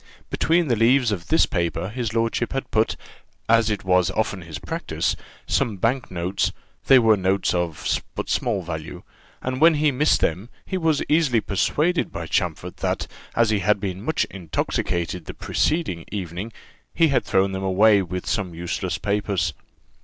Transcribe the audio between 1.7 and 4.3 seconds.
his lordship had put, as it was